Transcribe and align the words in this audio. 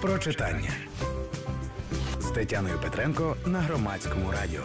про 0.00 0.18
читання 0.18 0.70
з 2.20 2.30
Тетяною 2.30 2.78
Петренко 2.82 3.36
на 3.46 3.60
громадському 3.60 4.30
радіо. 4.30 4.62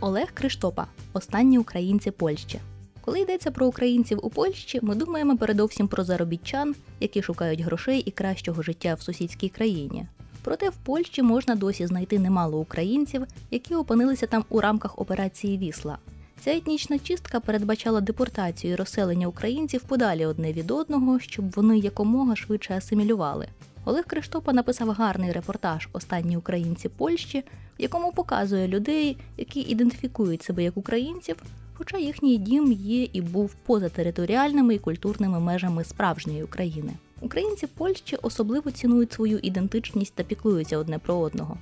Олег 0.00 0.26
Криштопа 0.34 0.86
останні 1.12 1.58
українці 1.58 2.10
Польщі. 2.10 2.60
Коли 3.00 3.20
йдеться 3.20 3.50
про 3.50 3.66
українців 3.66 4.18
у 4.22 4.30
Польщі, 4.30 4.78
ми 4.82 4.94
думаємо 4.94 5.36
передовсім 5.36 5.88
про 5.88 6.04
заробітчан, 6.04 6.74
які 7.00 7.22
шукають 7.22 7.60
грошей 7.60 8.00
і 8.00 8.10
кращого 8.10 8.62
життя 8.62 8.94
в 8.94 9.02
сусідській 9.02 9.48
країні. 9.48 10.06
Проте 10.42 10.68
в 10.68 10.76
Польщі 10.76 11.22
можна 11.22 11.54
досі 11.54 11.86
знайти 11.86 12.18
немало 12.18 12.58
українців, 12.58 13.26
які 13.50 13.74
опинилися 13.74 14.26
там 14.26 14.44
у 14.48 14.60
рамках 14.60 14.98
операції 14.98 15.58
Вісла. 15.58 15.98
Ця 16.40 16.56
етнічна 16.56 16.98
чистка 16.98 17.40
передбачала 17.40 18.00
депортацію 18.00 18.72
і 18.72 18.76
розселення 18.76 19.26
українців 19.26 19.82
подалі 19.82 20.26
одне 20.26 20.52
від 20.52 20.70
одного, 20.70 21.20
щоб 21.20 21.50
вони 21.50 21.78
якомога 21.78 22.36
швидше 22.36 22.74
асимілювали. 22.74 23.48
Олег 23.84 24.04
Криштопа 24.06 24.52
написав 24.52 24.90
гарний 24.90 25.32
репортаж 25.32 25.88
Останні 25.92 26.36
українці 26.36 26.88
Польщі, 26.88 27.44
в 27.78 27.82
якому 27.82 28.12
показує 28.12 28.68
людей, 28.68 29.16
які 29.36 29.60
ідентифікують 29.60 30.42
себе 30.42 30.62
як 30.62 30.76
українців, 30.76 31.36
хоча 31.74 31.98
їхній 31.98 32.36
дім 32.36 32.72
є 32.72 33.08
і 33.12 33.20
був 33.20 33.54
поза 33.54 33.88
територіальними 33.88 34.74
і 34.74 34.78
культурними 34.78 35.40
межами 35.40 35.84
справжньої 35.84 36.42
України. 36.42 36.92
Українці 37.20 37.66
Польщі 37.66 38.16
особливо 38.22 38.70
цінують 38.70 39.12
свою 39.12 39.38
ідентичність 39.38 40.14
та 40.14 40.22
піклуються 40.22 40.78
одне 40.78 40.98
про 40.98 41.14
одного. 41.14 41.56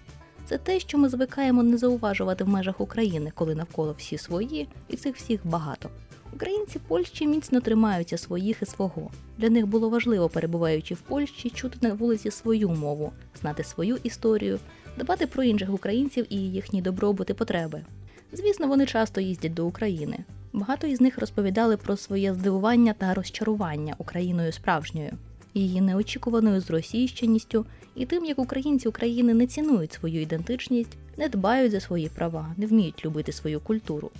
Це 0.48 0.59
те, 0.59 0.80
що 0.80 0.98
ми 0.98 1.09
звикаємо 1.09 1.62
не 1.62 1.78
зауважувати 1.78 2.45
в 2.45 2.48
межах 2.48 2.80
України, 2.80 3.32
коли 3.34 3.54
навколо 3.54 3.95
всі 3.98 4.18
свої, 4.18 4.68
і 4.88 4.96
цих 4.96 5.16
всіх 5.16 5.41
багато. 5.46 5.91
Українці 6.34 6.78
Польщі 6.78 7.27
міцно 7.27 7.60
тримаються 7.60 8.18
своїх 8.18 8.62
і 8.62 8.66
свого. 8.66 9.10
Для 9.38 9.51
них 9.51 9.66
було 9.66 9.88
важливо, 9.88 10.28
перебуваючи 10.28 10.95
в 10.95 11.01
Польщі, 11.01 11.51
чути 11.51 11.78
на 11.80 11.95
вулиці 11.95 12.30
свою 12.30 12.68
мову, 12.68 13.12
знати 13.40 13.64
свою 13.64 13.96
історію, 14.02 14.59
дбати 14.98 15.26
про 15.26 15.43
інших 15.43 15.74
українців 15.74 16.26
і 16.30 16.37
їхні 16.37 16.82
добробут 16.82 17.30
і 17.30 17.35
потреби. 17.35 17.85
Звісно, 18.32 18.66
вони 18.66 18.87
часто 18.87 19.20
їздять 19.20 19.54
до 19.54 19.66
України. 19.66 20.18
Багато 20.52 20.87
із 20.87 21.01
них 21.01 21.18
розповідали 21.18 21.76
про 21.76 21.96
своє 21.96 22.35
здивування 22.35 22.92
та 22.92 23.15
розчарування 23.15 23.95
Україною 23.98 24.52
справжньою, 24.52 25.13
її 25.60 25.80
неочікуваною 25.80 26.60
зросійщеністю 26.60 27.66
і 27.95 28.07
тим, 28.07 28.24
як 28.24 28.38
українці 28.38 28.88
України 28.88 29.35
не 29.35 29.46
цінують 29.46 29.93
свою 29.93 30.23
ідентичність, 30.23 30.96
не 31.16 31.29
дбають 31.29 31.73
за 31.73 31.80
свої 31.80 32.09
права, 32.09 32.54
не 32.57 32.66
вміють 32.66 33.04
любити 33.04 33.32
свою 33.32 33.60
культуру. 33.60 34.10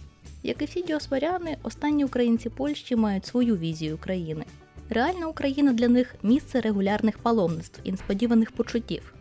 Як 0.43 0.62
і 0.62 0.65
всі 0.65 0.83
діосваряни, 0.83 1.56
останні 1.62 2.05
українці 2.05 2.48
Польщі 2.48 2.97
мають 2.97 3.27
свою 3.27 3.56
візію 3.56 3.95
України. 3.95 4.45
Реальна 4.91 5.27
Україна 5.27 5.73
для 5.73 5.89
них 5.89 6.15
місце 6.23 6.61
регулярних 6.61 7.19
паломництв 7.19 7.81
і 7.84 7.91
несподіваних 7.91 8.53
почуттів. 8.53 9.15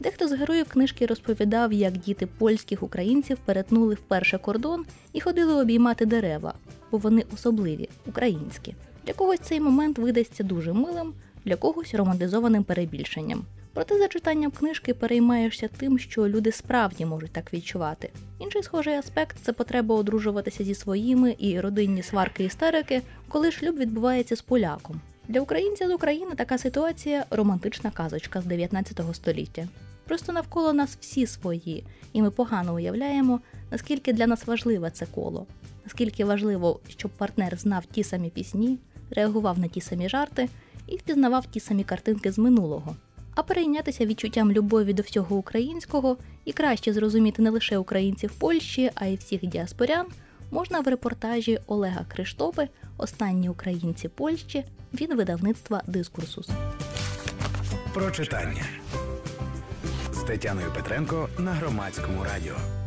Дехто 0.00 0.28
з 0.28 0.32
героїв 0.32 0.68
книжки 0.68 1.06
розповідав, 1.06 1.72
як 1.72 1.92
діти 1.92 2.26
польських 2.26 2.82
українців 2.82 3.38
перетнули 3.44 3.94
вперше 3.94 4.38
кордон 4.38 4.84
і 5.12 5.20
ходили 5.20 5.54
обіймати 5.54 6.06
дерева, 6.06 6.54
бо 6.90 6.98
вони 6.98 7.24
особливі, 7.34 7.88
українські. 8.06 8.74
Для 9.06 9.12
когось 9.12 9.40
цей 9.40 9.60
момент 9.60 9.98
видасться 9.98 10.44
дуже 10.44 10.72
милим, 10.72 11.12
для 11.44 11.56
когось 11.56 11.94
романтизованим 11.94 12.64
перебільшенням. 12.64 13.44
Проте 13.74 13.98
за 13.98 14.08
читанням 14.08 14.50
книжки 14.50 14.94
переймаєшся 14.94 15.68
тим, 15.68 15.98
що 15.98 16.28
люди 16.28 16.52
справді 16.52 17.04
можуть 17.04 17.32
так 17.32 17.54
відчувати. 17.54 18.10
Інший 18.38 18.62
схожий 18.62 18.94
аспект 18.94 19.36
це 19.42 19.52
потреба 19.52 19.94
одружуватися 19.94 20.64
зі 20.64 20.74
своїми 20.74 21.34
і 21.38 21.60
родинні 21.60 22.02
сварки 22.02 22.44
істерики, 22.44 23.02
коли 23.28 23.50
шлюб 23.50 23.76
відбувається 23.76 24.36
з 24.36 24.42
поляком. 24.42 25.00
Для 25.28 25.40
українця 25.40 25.88
з 25.88 25.92
України 25.92 26.34
така 26.36 26.58
ситуація 26.58 27.24
романтична 27.30 27.90
казочка 27.90 28.40
з 28.40 28.44
19 28.46 29.00
століття. 29.12 29.68
Просто 30.04 30.32
навколо 30.32 30.72
нас 30.72 30.96
всі 31.00 31.26
свої, 31.26 31.84
і 32.12 32.22
ми 32.22 32.30
погано 32.30 32.74
уявляємо, 32.74 33.40
наскільки 33.70 34.12
для 34.12 34.26
нас 34.26 34.46
важливе 34.46 34.90
це 34.90 35.06
коло, 35.06 35.46
наскільки 35.84 36.24
важливо, 36.24 36.80
щоб 36.88 37.10
партнер 37.10 37.56
знав 37.56 37.84
ті 37.86 38.04
самі 38.04 38.30
пісні, 38.30 38.78
реагував 39.10 39.58
на 39.58 39.68
ті 39.68 39.80
самі 39.80 40.08
жарти 40.08 40.48
і 40.86 40.96
впізнавав 40.96 41.46
ті 41.46 41.60
самі 41.60 41.84
картинки 41.84 42.32
з 42.32 42.38
минулого. 42.38 42.96
А 43.34 43.42
перейнятися 43.42 44.06
відчуттям 44.06 44.52
любові 44.52 44.92
до 44.92 45.02
всього 45.02 45.36
українського 45.36 46.16
і 46.44 46.52
краще 46.52 46.92
зрозуміти 46.92 47.42
не 47.42 47.50
лише 47.50 47.78
українців 47.78 48.32
Польщі, 48.38 48.90
а 48.94 49.06
й 49.06 49.16
всіх 49.16 49.46
діаспорян 49.46 50.06
можна 50.50 50.80
в 50.80 50.88
репортажі 50.88 51.58
Олега 51.66 52.04
Криштопи 52.08 52.68
Останні 52.98 53.48
українці 53.48 54.08
Польщі 54.08 54.64
від 54.94 55.12
видавництва 55.12 55.82
Дискурсус. 55.86 56.48
Про 57.94 58.10
читання 58.10 58.64
з 60.12 60.18
Тетяною 60.22 60.72
Петренко 60.74 61.28
на 61.38 61.52
громадському 61.52 62.24
радіо. 62.24 62.81